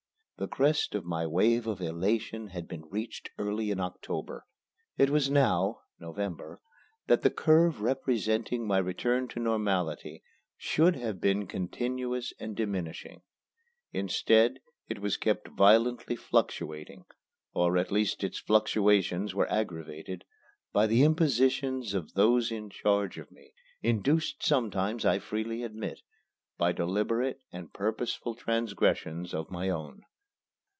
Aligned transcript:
The 0.37 0.47
crest 0.47 0.95
of 0.95 1.05
my 1.05 1.27
wave 1.27 1.67
of 1.67 1.81
elation 1.81 2.47
had 2.47 2.67
been 2.67 2.85
reached 2.89 3.29
early 3.37 3.69
in 3.69 3.79
October. 3.79 4.47
It 4.97 5.11
was 5.11 5.29
now 5.29 5.81
(November) 5.99 6.59
that 7.05 7.21
the 7.21 7.29
curve 7.29 7.79
representing 7.79 8.65
my 8.65 8.79
return 8.79 9.27
to 9.27 9.39
normality 9.39 10.23
should 10.57 10.95
have 10.95 11.21
been 11.21 11.45
continuous 11.45 12.33
and 12.39 12.55
diminishing. 12.55 13.21
Instead, 13.93 14.61
it 14.89 14.97
was 14.97 15.15
kept 15.15 15.47
violently 15.49 16.15
fluctuating 16.15 17.05
or 17.53 17.77
at 17.77 17.91
least 17.91 18.23
its 18.23 18.39
fluctuations 18.39 19.35
were 19.35 19.51
aggravated 19.51 20.23
by 20.73 20.87
the 20.87 21.03
impositions 21.03 21.93
of 21.93 22.13
those 22.15 22.51
in 22.51 22.71
charge 22.71 23.19
of 23.19 23.29
me, 23.31 23.53
induced 23.83 24.41
sometimes, 24.43 25.05
I 25.05 25.19
freely 25.19 25.61
admit, 25.61 25.99
by 26.57 26.71
deliberate 26.71 27.41
and 27.51 27.71
purposeful 27.71 28.33
transgressions 28.33 29.35
of 29.35 29.51
my 29.51 29.69
own. 29.69 30.01